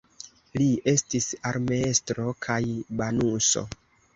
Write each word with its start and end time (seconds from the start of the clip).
Li 0.61 0.65
estis 0.91 1.27
armeestro 1.51 2.27
kaj 2.47 2.59
banuso. 3.03 3.67